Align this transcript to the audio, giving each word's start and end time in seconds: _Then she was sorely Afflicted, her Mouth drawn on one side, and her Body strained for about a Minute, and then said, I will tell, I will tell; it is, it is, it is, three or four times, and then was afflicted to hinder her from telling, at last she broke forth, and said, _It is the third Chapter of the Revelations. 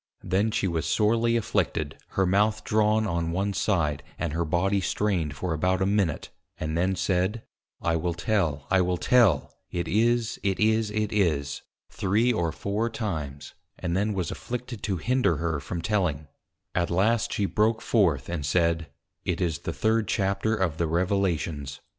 _Then 0.31 0.49
she 0.49 0.67
was 0.67 0.87
sorely 0.87 1.37
Afflicted, 1.37 1.95
her 2.17 2.25
Mouth 2.25 2.63
drawn 2.63 3.05
on 3.05 3.31
one 3.31 3.53
side, 3.53 4.01
and 4.17 4.33
her 4.33 4.43
Body 4.45 4.81
strained 4.81 5.35
for 5.35 5.53
about 5.53 5.79
a 5.79 5.85
Minute, 5.85 6.31
and 6.57 6.75
then 6.75 6.95
said, 6.95 7.43
I 7.83 7.97
will 7.97 8.15
tell, 8.15 8.65
I 8.71 8.81
will 8.81 8.97
tell; 8.97 9.53
it 9.69 9.87
is, 9.87 10.39
it 10.41 10.59
is, 10.59 10.89
it 10.89 11.13
is, 11.13 11.61
three 11.91 12.33
or 12.33 12.51
four 12.51 12.89
times, 12.89 13.53
and 13.77 13.95
then 13.95 14.15
was 14.15 14.31
afflicted 14.31 14.81
to 14.81 14.97
hinder 14.97 15.37
her 15.37 15.59
from 15.59 15.83
telling, 15.83 16.27
at 16.73 16.89
last 16.89 17.31
she 17.31 17.45
broke 17.45 17.79
forth, 17.83 18.27
and 18.27 18.43
said, 18.43 18.89
_It 19.23 19.39
is 19.39 19.59
the 19.59 19.71
third 19.71 20.07
Chapter 20.07 20.55
of 20.55 20.77
the 20.79 20.87
Revelations. 20.87 21.79